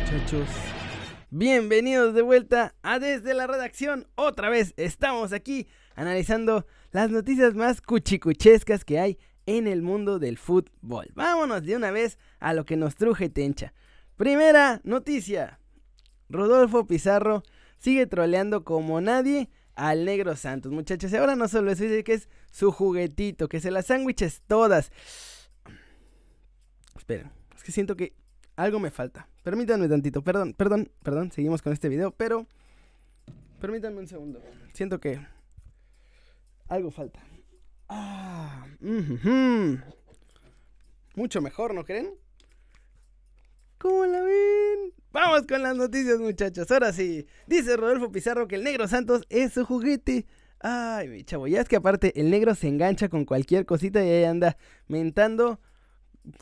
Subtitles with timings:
[0.00, 0.48] Muchachos,
[1.30, 4.06] bienvenidos de vuelta a Desde la Redacción.
[4.14, 10.38] Otra vez estamos aquí analizando las noticias más cuchicuchescas que hay en el mundo del
[10.38, 11.08] fútbol.
[11.14, 13.72] Vámonos de una vez a lo que nos truje Tencha.
[14.16, 15.60] Primera noticia.
[16.28, 17.42] Rodolfo Pizarro
[17.78, 21.12] sigue troleando como nadie al Negro Santos, muchachos.
[21.12, 24.90] Y ahora no solo eso, dice que es su juguetito, que se las sándwiches todas.
[27.04, 28.14] Esperen, es que siento que
[28.56, 29.28] algo me falta.
[29.42, 32.46] Permítanme tantito, perdón, perdón, perdón, seguimos con este video, pero
[33.60, 34.40] permítanme un segundo.
[34.72, 35.20] Siento que
[36.66, 37.20] algo falta.
[37.90, 38.66] Ah,
[41.14, 42.08] Mucho mejor, ¿no creen?
[43.76, 44.94] ¿Cómo la ven?
[45.12, 46.70] Vamos con las noticias, muchachos.
[46.70, 50.24] Ahora sí, dice Rodolfo Pizarro que el negro Santos es su juguete.
[50.58, 54.08] Ay, mi chavo, ya es que aparte el negro se engancha con cualquier cosita y
[54.08, 54.56] ahí anda
[54.88, 55.60] mentando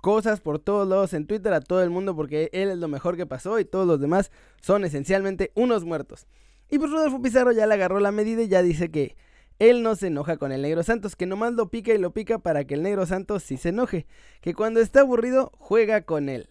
[0.00, 3.16] cosas por todos lados en Twitter a todo el mundo porque él es lo mejor
[3.16, 6.26] que pasó y todos los demás son esencialmente unos muertos.
[6.70, 9.16] Y pues Rodolfo Pizarro ya le agarró la medida y ya dice que
[9.58, 12.38] él no se enoja con el negro Santos, que nomás lo pica y lo pica
[12.38, 14.06] para que el negro Santos sí se enoje,
[14.40, 16.50] que cuando está aburrido juega con él.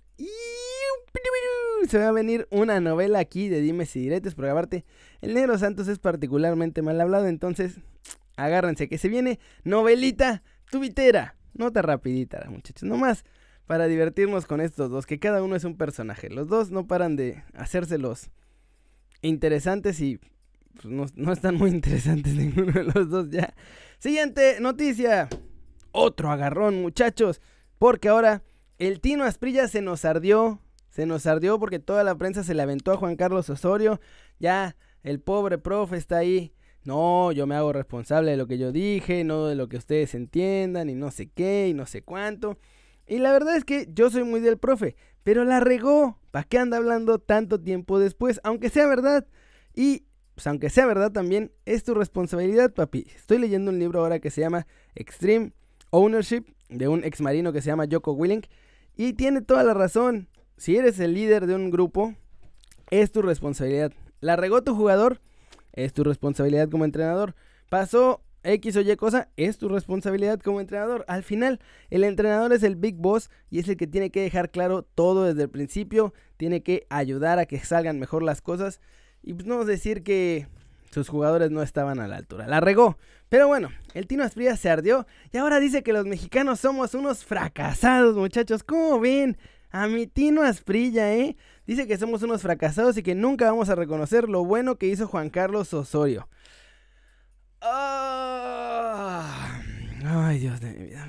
[1.90, 4.86] Se va a venir una novela aquí de dimes y diretes, porque aparte
[5.22, 7.80] el negro Santos es particularmente mal hablado, entonces
[8.38, 13.24] agárrense que se viene novelita tubitera, nota rapidita, muchachos, nomás
[13.68, 16.30] para divertirnos con estos dos, que cada uno es un personaje.
[16.30, 18.30] Los dos no paran de hacérselos
[19.22, 20.20] interesantes y
[20.74, 23.54] pues, no, no, están muy interesantes ninguno de los dos ya.
[24.00, 25.30] Siguiente noticia.
[25.92, 27.42] Otro agarrón, muchachos.
[27.78, 28.44] Porque ahora
[28.78, 30.60] el Tino Asprilla se nos ardió
[30.92, 34.00] se nos ardió porque toda la prensa se le aventó a Juan Carlos Osorio.
[34.40, 36.54] Ya el pobre profe está ahí.
[36.84, 40.16] No, yo me hago responsable de lo que yo dije, no de lo que ustedes
[40.16, 42.58] entiendan y no sé qué y no sé cuánto.
[43.08, 46.18] Y la verdad es que yo soy muy del profe, pero la regó.
[46.32, 48.40] ¿Para qué anda hablando tanto tiempo después?
[48.44, 49.28] Aunque sea verdad.
[49.76, 50.06] Y
[50.36, 53.06] pues aunque sea verdad también, es tu responsabilidad, papi.
[53.16, 54.66] Estoy leyendo un libro ahora que se llama
[54.96, 55.52] Extreme
[55.92, 58.46] Ownership de un ex marino que se llama Joko Willink
[58.96, 60.30] y tiene toda la razón
[60.62, 62.14] si eres el líder de un grupo,
[62.92, 63.92] es tu responsabilidad.
[64.20, 65.20] La regó tu jugador,
[65.74, 67.36] es tu responsabilidad como entrenador.
[67.70, 71.06] Pasó X o Y cosa, es tu responsabilidad como entrenador.
[71.08, 71.60] Al final,
[71.90, 75.26] el entrenador es el big boss y es el que tiene que dejar claro todo
[75.26, 76.14] desde el principio.
[76.38, 78.82] Tiene que ayudar a que salgan mejor las cosas.
[79.24, 80.48] Y pues no decir que
[80.92, 82.48] sus jugadores no estaban a la altura.
[82.48, 82.98] La regó.
[83.30, 87.24] Pero bueno, el Tino Asprilla se ardió y ahora dice que los mexicanos somos unos
[87.24, 88.64] fracasados, muchachos.
[88.64, 89.38] ¿Cómo ven?
[89.72, 91.38] A mi Tino Asprilla, ¿eh?
[91.66, 95.08] Dice que somos unos fracasados y que nunca vamos a reconocer lo bueno que hizo
[95.08, 96.28] Juan Carlos Osorio.
[97.62, 99.62] Ah,
[100.04, 101.08] ay, Dios de mi vida.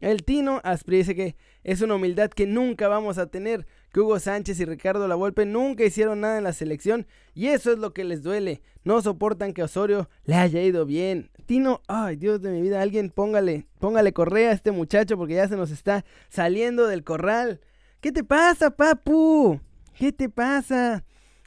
[0.00, 3.66] El Tino Asprilla dice que es una humildad que nunca vamos a tener.
[3.92, 7.06] Que Hugo Sánchez y Ricardo Lavolpe nunca hicieron nada en la selección.
[7.32, 8.60] Y eso es lo que les duele.
[8.82, 11.30] No soportan que Osorio le haya ido bien.
[11.46, 15.48] Tino, ay, Dios de mi vida, alguien póngale, póngale correa a este muchacho porque ya
[15.48, 17.60] se nos está saliendo del corral.
[18.04, 19.58] ¿Qué te pasa, papu?
[19.98, 21.06] ¿Qué te pasa?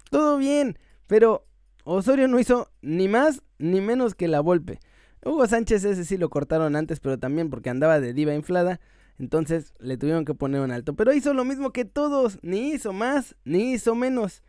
[0.09, 1.45] Todo bien, pero
[1.83, 4.79] Osorio no hizo ni más ni menos que la golpe.
[5.23, 8.81] Hugo Sánchez ese sí lo cortaron antes, pero también porque andaba de diva inflada.
[9.19, 10.95] Entonces le tuvieron que poner un alto.
[10.95, 12.39] Pero hizo lo mismo que todos.
[12.41, 14.41] Ni hizo más, ni hizo menos.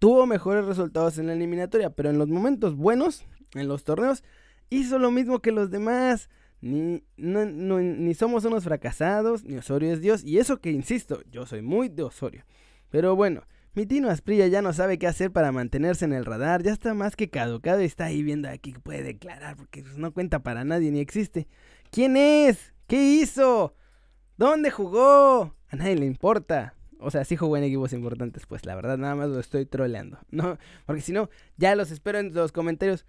[0.00, 1.90] Tuvo mejores resultados en la eliminatoria.
[1.90, 3.24] Pero en los momentos buenos,
[3.54, 4.24] en los torneos,
[4.68, 6.28] hizo lo mismo que los demás.
[6.66, 10.24] Ni, ni somos unos fracasados, ni Osorio es Dios.
[10.24, 12.44] Y eso que insisto, yo soy muy de Osorio.
[12.90, 13.42] Pero bueno,
[13.76, 16.62] mi Tino Asprilla ya no sabe qué hacer para mantenerse en el radar.
[16.62, 19.98] Ya está más que caducado y está ahí viendo aquí que puede declarar porque pues,
[19.98, 21.46] no cuenta para nadie ni existe.
[21.90, 22.72] ¿Quién es?
[22.86, 23.74] ¿Qué hizo?
[24.38, 25.54] ¿Dónde jugó?
[25.68, 26.74] A nadie le importa.
[26.98, 30.18] O sea, sí jugó en equipos importantes, pues la verdad nada más lo estoy troleando.
[30.30, 30.56] No,
[30.86, 31.28] porque si no,
[31.58, 33.04] ya los espero en los comentarios.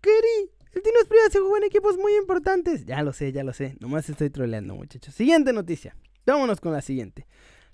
[0.00, 2.84] Querí, el Tino Esprilla se jugó en equipos muy importantes.
[2.84, 3.76] Ya lo sé, ya lo sé.
[3.80, 5.14] Nomás estoy troleando, muchachos.
[5.14, 5.96] Siguiente noticia.
[6.26, 7.26] Vámonos con la siguiente.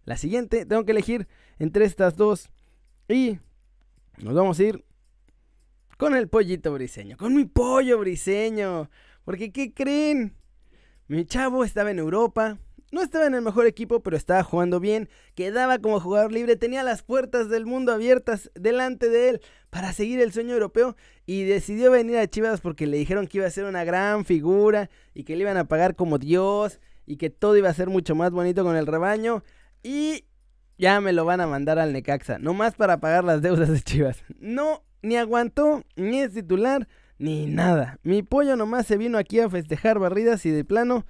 [0.04, 1.26] La siguiente, tengo que elegir
[1.58, 2.49] entre estas dos.
[3.08, 3.40] Y
[4.19, 4.84] nos vamos a ir
[5.99, 7.16] con el pollito briseño.
[7.16, 8.88] Con mi pollo briseño.
[9.25, 10.37] Porque, ¿qué creen?
[11.08, 12.58] Mi chavo estaba en Europa.
[12.92, 15.08] No estaba en el mejor equipo, pero estaba jugando bien.
[15.34, 16.56] Quedaba como jugador libre.
[16.56, 19.40] Tenía las puertas del mundo abiertas delante de él
[19.70, 20.94] para seguir el sueño europeo.
[21.24, 24.90] Y decidió venir a Chivas porque le dijeron que iba a ser una gran figura.
[25.14, 26.80] Y que le iban a pagar como Dios.
[27.06, 29.42] Y que todo iba a ser mucho más bonito con el rebaño.
[29.82, 30.26] Y
[30.76, 32.38] ya me lo van a mandar al Necaxa.
[32.38, 34.22] Nomás para pagar las deudas de Chivas.
[34.38, 37.98] No, ni aguantó, ni es titular, ni nada.
[38.02, 41.06] Mi pollo nomás se vino aquí a festejar barridas y de plano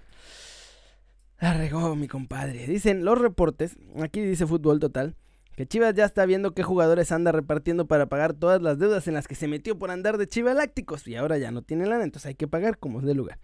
[1.43, 2.69] La regó mi compadre.
[2.69, 5.17] Dicen los reportes, aquí dice Fútbol Total,
[5.57, 9.15] que Chivas ya está viendo qué jugadores anda repartiendo para pagar todas las deudas en
[9.15, 11.09] las que se metió por andar de chivalácticos.
[11.09, 13.41] Y ahora ya no tiene lana, entonces hay que pagar como es de lugar.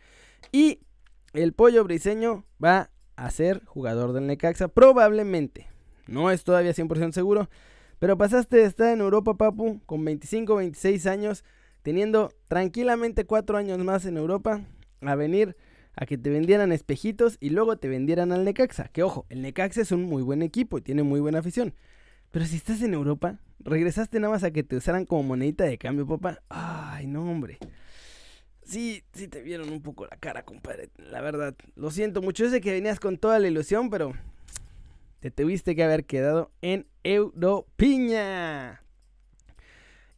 [0.53, 0.79] Y
[1.33, 5.67] el pollo briseño va a ser jugador del Necaxa, probablemente.
[6.07, 7.51] No es todavía 100% seguro.
[7.99, 11.43] Pero pasaste de estar en Europa, papu, con 25, 26 años,
[11.83, 14.61] teniendo tranquilamente 4 años más en Europa,
[15.01, 15.57] a venir
[16.01, 18.89] a que te vendieran espejitos y luego te vendieran al Necaxa.
[18.89, 21.75] Que ojo, el Necaxa es un muy buen equipo y tiene muy buena afición.
[22.31, 25.77] Pero si estás en Europa, regresaste nada más a que te usaran como monedita de
[25.77, 26.41] cambio, papá.
[26.49, 27.59] Ay, no, hombre.
[28.63, 30.91] Sí, sí te vieron un poco la cara, compadre.
[30.99, 32.45] La verdad, lo siento mucho.
[32.45, 34.13] Yo que venías con toda la ilusión, pero
[35.19, 38.83] te tuviste que haber quedado en Europiña.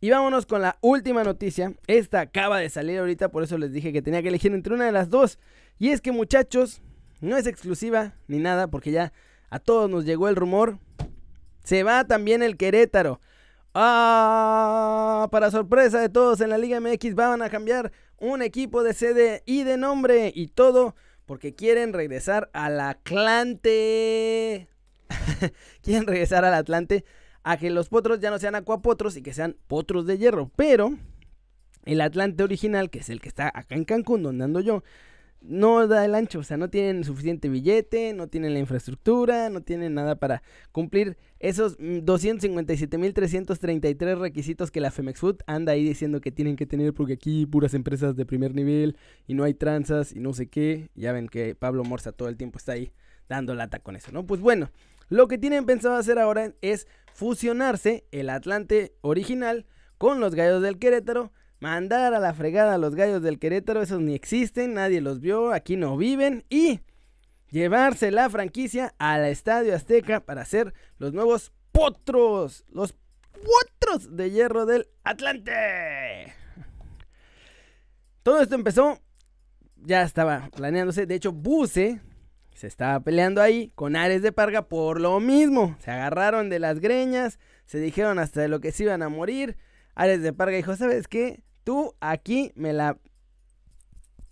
[0.03, 1.75] Y vámonos con la última noticia.
[1.87, 4.85] Esta acaba de salir ahorita, por eso les dije que tenía que elegir entre una
[4.85, 5.39] de las dos.
[5.81, 6.83] Y es que muchachos,
[7.23, 9.15] no es exclusiva ni nada, porque ya
[9.49, 10.79] a todos nos llegó el rumor.
[11.65, 13.19] Se va también el Querétaro.
[13.75, 18.93] Ah, para sorpresa de todos en la Liga MX van a cambiar un equipo de
[18.93, 20.95] sede y de nombre y todo
[21.25, 24.69] porque quieren regresar al Atlante.
[25.83, 27.07] quieren regresar al Atlante
[27.43, 30.51] a que los potros ya no sean acuapotros y que sean potros de hierro.
[30.57, 30.93] Pero
[31.87, 34.83] el Atlante original, que es el que está acá en Cancún, donde ando yo,
[35.41, 39.63] no da el ancho, o sea, no tienen suficiente billete, no tienen la infraestructura, no
[39.63, 46.21] tienen nada para cumplir esos 257.333 mm, requisitos que la Femex Food anda ahí diciendo
[46.21, 50.13] que tienen que tener porque aquí puras empresas de primer nivel y no hay tranzas
[50.13, 50.91] y no sé qué.
[50.95, 52.93] Ya ven que Pablo Morza todo el tiempo está ahí
[53.29, 54.27] dando lata con eso, ¿no?
[54.27, 54.71] Pues bueno,
[55.09, 59.65] lo que tienen pensado hacer ahora es fusionarse el Atlante original
[59.97, 64.01] con los Gallos del Querétaro mandar a la fregada a los gallos del Querétaro, esos
[64.01, 66.81] ni existen, nadie los vio, aquí no viven, y
[67.51, 72.95] llevarse la franquicia al Estadio Azteca para ser los nuevos potros, los
[73.33, 76.35] potros de hierro del Atlante.
[78.23, 78.99] Todo esto empezó,
[79.77, 82.01] ya estaba planeándose, de hecho Buse
[82.55, 86.81] se estaba peleando ahí con Ares de Parga por lo mismo, se agarraron de las
[86.81, 89.57] greñas, se dijeron hasta de lo que se iban a morir.
[89.95, 91.43] Ares de Parga dijo, ¿sabes qué?
[91.65, 92.99] Tú aquí me la...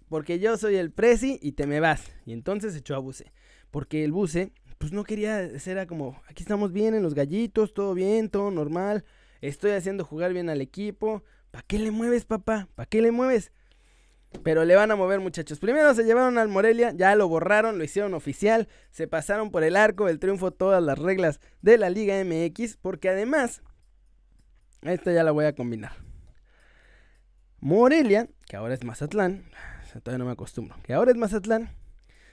[0.09, 2.03] Porque yo soy el presi y te me vas.
[2.25, 3.33] Y entonces echó a Buce.
[3.71, 7.95] Porque el Buce, pues no quería ser como, aquí estamos bien en los gallitos, todo
[7.95, 9.05] bien, todo normal.
[9.41, 11.23] Estoy haciendo jugar bien al equipo.
[11.51, 12.69] ¿Para qué le mueves, papá?
[12.75, 13.53] ¿Para qué le mueves?
[14.43, 15.59] Pero le van a mover, muchachos.
[15.59, 18.69] Primero se llevaron al Morelia, ya lo borraron, lo hicieron oficial.
[18.91, 22.77] Se pasaron por el arco del triunfo todas las reglas de la Liga MX.
[22.77, 23.63] Porque además,
[24.83, 26.08] esta ya la voy a combinar.
[27.61, 29.45] Morelia, que ahora es Mazatlán,
[30.03, 31.71] todavía no me acostumbro, que ahora es Mazatlán,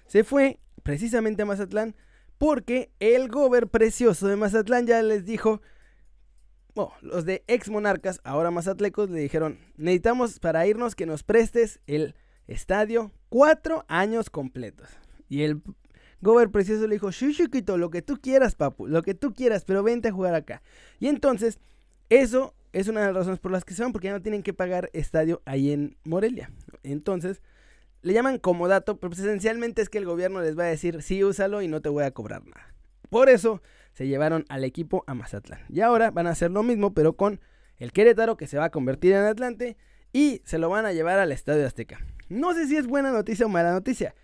[0.06, 1.96] se fue precisamente a Mazatlán
[2.38, 5.62] porque el gober precioso de Mazatlán ya les dijo,
[6.76, 11.80] bueno, los de ex monarcas, ahora mazatlecos, le dijeron, necesitamos para irnos que nos prestes
[11.88, 12.16] el
[12.48, 14.90] estadio cuatro años completos.
[15.30, 15.62] Y el
[16.22, 19.84] gober precioso le dijo, chiquito, lo que tú quieras, papu, lo que tú quieras, pero
[19.84, 20.62] vente a jugar acá.
[21.00, 21.60] Y entonces,
[22.10, 24.44] eso es una de las razones por las que se van, porque ya no tienen
[24.44, 26.52] que pagar estadio ahí en Morelia.
[26.84, 27.42] Entonces,
[28.02, 31.24] le llaman comodato, pero pues esencialmente es que el gobierno les va a decir, sí,
[31.24, 32.74] úsalo y no te voy a cobrar nada.
[33.10, 33.62] Por eso
[33.94, 35.62] se llevaron al equipo a Mazatlán.
[35.70, 37.40] Y ahora van a hacer lo mismo, pero con
[37.78, 39.78] el Querétaro, que se va a convertir en Atlante,
[40.12, 42.06] y se lo van a llevar al Estadio Azteca.
[42.28, 44.16] No sé si es buena noticia o mala noticia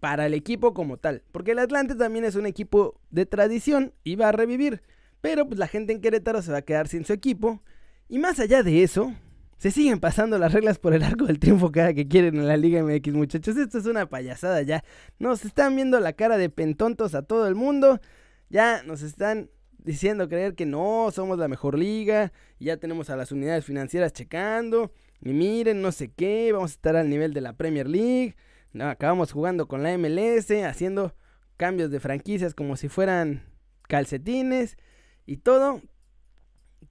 [0.00, 4.16] para el equipo como tal, porque el Atlante también es un equipo de tradición y
[4.16, 4.82] va a revivir.
[5.20, 7.62] Pero pues la gente en Querétaro se va a quedar sin su equipo.
[8.08, 9.14] Y más allá de eso,
[9.60, 12.56] se siguen pasando las reglas por el arco del triunfo cada que quieren en la
[12.56, 13.56] Liga MX, muchachos.
[13.58, 14.82] Esto es una payasada ya.
[15.18, 18.00] Nos están viendo la cara de pentontos a todo el mundo.
[18.48, 22.32] Ya nos están diciendo creer que no, somos la mejor liga.
[22.58, 24.92] Ya tenemos a las unidades financieras checando.
[25.20, 28.36] Y miren, no sé qué, vamos a estar al nivel de la Premier League.
[28.80, 31.14] acabamos jugando con la MLS, haciendo
[31.58, 33.42] cambios de franquicias como si fueran
[33.88, 34.78] calcetines.
[35.26, 35.80] Y todo,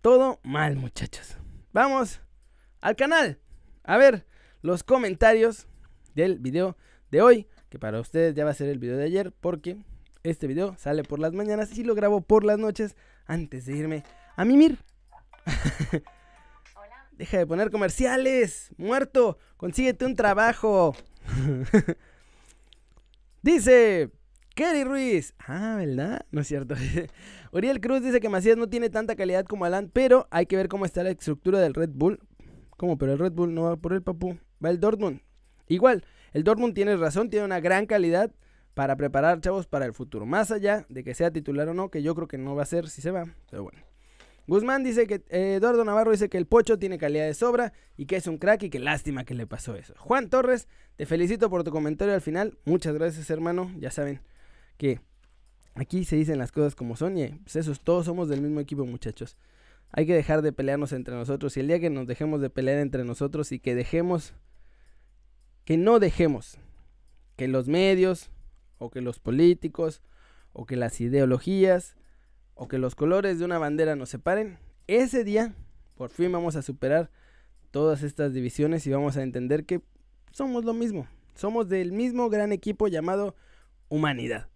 [0.02, 1.38] todo mal, muchachos.
[1.74, 2.22] Vamos
[2.82, 3.40] al canal.
[3.84, 4.26] A ver
[4.62, 5.68] los comentarios
[6.16, 6.78] del video
[7.12, 7.48] de hoy.
[7.70, 9.32] Que para ustedes ya va a ser el video de ayer.
[9.32, 9.78] Porque
[10.24, 12.96] este video sale por las mañanas y lo grabo por las noches
[13.26, 14.04] antes de irme
[14.36, 14.80] a mimir.
[17.12, 18.72] Deja de poner comerciales.
[18.78, 19.38] Muerto.
[19.58, 20.96] Consíguete un trabajo.
[23.42, 24.12] Dice
[24.56, 25.34] Kerry Ruiz.
[25.40, 26.26] Ah, ¿verdad?
[26.32, 26.76] No es cierto.
[27.52, 30.68] Uriel Cruz dice que Macías no tiene tanta calidad como Alan, pero hay que ver
[30.68, 32.20] cómo está la estructura del Red Bull.
[32.78, 32.98] ¿Cómo?
[32.98, 34.38] Pero el Red Bull no va por el papu.
[34.64, 35.22] Va el Dortmund.
[35.68, 36.04] Igual,
[36.34, 38.32] el Dortmund tiene razón, tiene una gran calidad
[38.74, 40.26] para preparar, chavos, para el futuro.
[40.26, 42.66] Más allá de que sea titular o no, que yo creo que no va a
[42.66, 43.80] ser si se va, pero bueno.
[44.48, 48.08] Guzmán dice que eh, Eduardo Navarro dice que el Pocho tiene calidad de sobra y
[48.08, 49.94] que es un crack y que lástima que le pasó eso.
[49.98, 52.58] Juan Torres, te felicito por tu comentario al final.
[52.66, 53.72] Muchas gracias, hermano.
[53.78, 54.22] Ya saben
[54.80, 55.02] que
[55.76, 58.86] aquí se dicen las cosas como son y pues eso, todos somos del mismo equipo,
[58.86, 59.38] muchachos.
[59.92, 62.80] Hay que dejar de pelearnos entre nosotros y el día que nos dejemos de pelear
[62.80, 64.34] entre nosotros y que dejemos,
[65.66, 66.58] que no dejemos
[67.36, 68.32] que los medios
[68.78, 70.02] o que los políticos
[70.54, 71.98] o que las ideologías
[72.56, 75.54] o que los colores de una bandera nos separen, ese día
[75.96, 77.12] por fin vamos a superar
[77.72, 79.82] todas estas divisiones y vamos a entender que
[80.32, 81.08] somos lo mismo.
[81.36, 83.36] Somos del mismo gran equipo llamado
[83.90, 84.48] humanidad.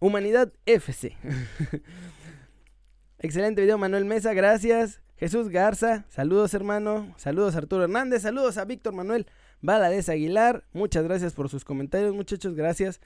[0.00, 1.16] Humanidad FC.
[3.18, 5.00] Excelente video, Manuel Mesa, gracias.
[5.16, 7.12] Jesús Garza, saludos hermano.
[7.16, 9.26] Saludos Arturo Hernández, saludos a Víctor Manuel
[9.60, 10.64] Valadez Aguilar.
[10.72, 13.00] Muchas gracias por sus comentarios, muchachos, gracias.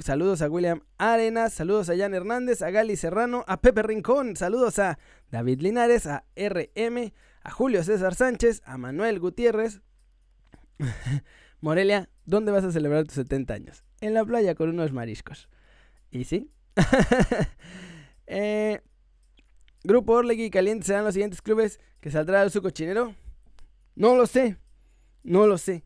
[0.00, 4.78] Saludos a William Arenas, saludos a Jan Hernández, a Gali Serrano, a Pepe Rincón, saludos
[4.78, 4.98] a
[5.30, 9.80] David Linares, a RM, a Julio César Sánchez, a Manuel Gutiérrez.
[11.60, 13.84] Morelia, ¿dónde vas a celebrar tus 70 años?
[14.02, 15.48] En la playa con unos mariscos.
[16.14, 16.48] ¿Y sí?
[18.28, 18.80] eh,
[19.82, 23.16] Grupo Orlegui Caliente serán los siguientes clubes que saldrá de su cochinero.
[23.96, 24.56] No lo sé,
[25.24, 25.82] no lo sé.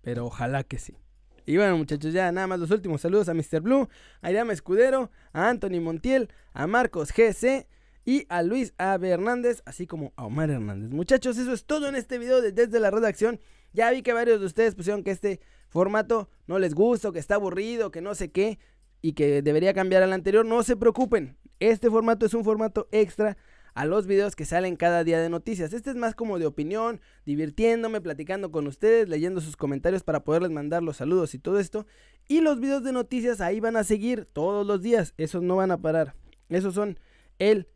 [0.00, 0.96] Pero ojalá que sí.
[1.44, 3.60] Y bueno, muchachos, ya nada más los últimos saludos a Mr.
[3.60, 3.88] Blue,
[4.22, 7.66] a Irama Escudero, a Anthony Montiel, a Marcos GC
[8.04, 8.94] y a Luis A.
[8.94, 10.90] Hernández, así como a Omar Hernández.
[10.90, 13.40] Muchachos, eso es todo en este video desde la redacción.
[13.72, 17.36] Ya vi que varios de ustedes pusieron que este formato no les gusta, que está
[17.36, 18.58] aburrido, que no sé qué,
[19.02, 20.44] y que debería cambiar al anterior.
[20.44, 23.36] No se preocupen, este formato es un formato extra
[23.74, 25.72] a los videos que salen cada día de noticias.
[25.72, 30.50] Este es más como de opinión, divirtiéndome, platicando con ustedes, leyendo sus comentarios para poderles
[30.50, 31.86] mandar los saludos y todo esto.
[32.28, 35.70] Y los videos de noticias ahí van a seguir todos los días, esos no van
[35.70, 36.14] a parar.
[36.48, 36.98] Esos son
[37.38, 37.68] el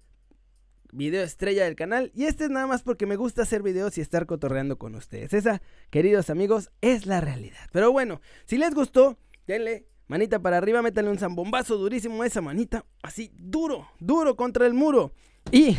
[0.93, 2.11] video estrella del canal.
[2.14, 5.33] Y este es nada más porque me gusta hacer videos y estar cotorreando con ustedes.
[5.33, 7.69] Esa, queridos amigos, es la realidad.
[7.73, 12.40] Pero bueno, si les gustó, denle manita para arriba, métanle un zambombazo durísimo a esa
[12.40, 12.84] manita.
[13.02, 15.12] Así, duro, duro contra el muro.
[15.50, 15.76] Y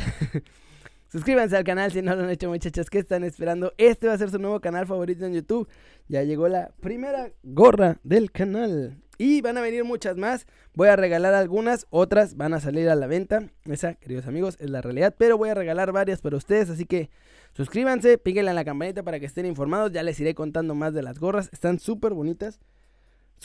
[1.11, 2.89] suscríbanse al canal si no lo han hecho, muchachos.
[2.89, 3.73] ¿Qué están esperando?
[3.77, 5.67] Este va a ser su nuevo canal favorito en YouTube.
[6.07, 9.01] Ya llegó la primera gorra del canal.
[9.17, 10.45] Y van a venir muchas más.
[10.73, 13.49] Voy a regalar algunas, otras van a salir a la venta.
[13.63, 15.15] Esa, queridos amigos, es la realidad.
[15.17, 16.69] Pero voy a regalar varias para ustedes.
[16.69, 17.09] Así que
[17.53, 19.93] suscríbanse, píquenle a la campanita para que estén informados.
[19.93, 21.49] Ya les iré contando más de las gorras.
[21.53, 22.59] Están súper bonitas.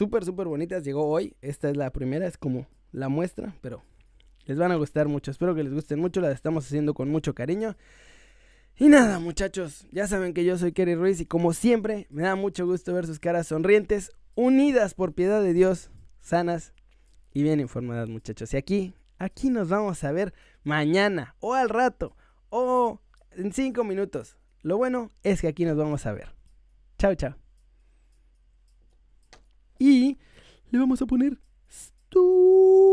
[0.00, 0.82] Súper, súper bonitas.
[0.82, 1.36] Llegó hoy.
[1.42, 3.82] Esta es la primera, es como la muestra, pero
[4.46, 5.30] les van a gustar mucho.
[5.30, 6.22] Espero que les gusten mucho.
[6.22, 7.76] Las estamos haciendo con mucho cariño.
[8.78, 12.34] Y nada, muchachos, ya saben que yo soy Kerry Ruiz y como siempre me da
[12.34, 15.90] mucho gusto ver sus caras sonrientes, unidas por piedad de Dios,
[16.22, 16.72] sanas
[17.34, 18.54] y bien informadas, muchachos.
[18.54, 20.32] Y aquí, aquí nos vamos a ver
[20.64, 22.16] mañana o al rato
[22.48, 23.02] o
[23.32, 24.38] en cinco minutos.
[24.62, 26.34] Lo bueno es que aquí nos vamos a ver.
[26.96, 27.49] Chao, chao
[29.80, 30.18] y
[30.70, 32.89] le vamos a poner Stu.